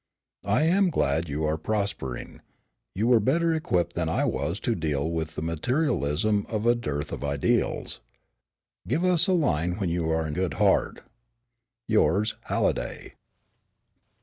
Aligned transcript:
"I 0.47 0.63
am 0.63 0.89
glad 0.89 1.29
you 1.29 1.45
are 1.45 1.59
prospering. 1.59 2.41
You 2.95 3.05
were 3.05 3.19
better 3.19 3.53
equipped 3.53 3.95
than 3.95 4.09
I 4.09 4.25
was 4.25 4.59
with 4.59 4.67
a 4.69 4.79
deal 4.79 5.15
of 5.19 5.43
materialism 5.43 6.47
and 6.49 6.65
a 6.65 6.73
dearth 6.73 7.11
of 7.11 7.23
ideals. 7.23 7.99
Give 8.87 9.05
us 9.05 9.27
a 9.27 9.33
line 9.33 9.73
when 9.73 9.89
you 9.91 10.09
are 10.09 10.25
in 10.25 10.33
good 10.33 10.55
heart. 10.55 11.03
"Yours, 11.87 12.33
HALLIDAY. 12.45 13.13